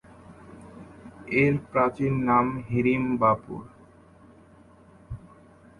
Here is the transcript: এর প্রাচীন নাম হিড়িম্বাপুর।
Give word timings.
এর 1.35 1.53
প্রাচীন 1.71 2.13
নাম 2.29 2.45
হিড়িম্বাপুর। 2.67 3.63